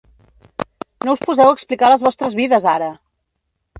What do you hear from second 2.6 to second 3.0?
ara!